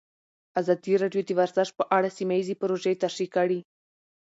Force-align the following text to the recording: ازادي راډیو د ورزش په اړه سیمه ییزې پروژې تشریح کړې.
ازادي 0.59 0.93
راډیو 1.03 1.21
د 1.25 1.31
ورزش 1.39 1.69
په 1.77 1.83
اړه 1.97 2.09
سیمه 2.17 2.33
ییزې 2.37 2.55
پروژې 2.61 2.93
تشریح 3.03 3.29
کړې. 3.35 3.59